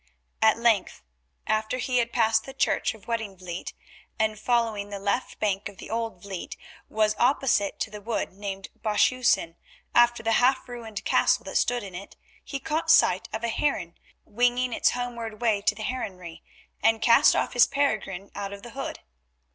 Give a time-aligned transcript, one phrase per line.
[0.41, 1.03] At length,
[1.45, 3.73] after he had passed the church of Weddinvliet,
[4.17, 6.57] and, following the left bank of the Old Vliet,
[6.89, 9.57] was opposite to the wood named Boshhuyen
[9.93, 13.93] after the half ruined castle that stood in it, he caught sight of a heron
[14.25, 16.41] winging its homeward way to the heronry,
[16.81, 19.01] and cast off his peregrine out of the hood.